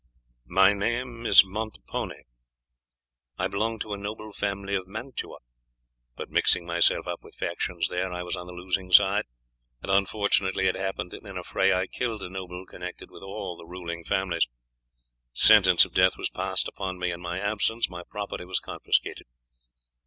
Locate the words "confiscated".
18.59-19.27